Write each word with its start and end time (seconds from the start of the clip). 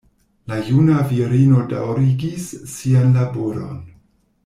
La 0.51 0.55
juna 0.69 1.01
virino 1.11 1.61
daŭrigis 1.75 2.49
sian 2.75 3.17
laboron. 3.19 3.79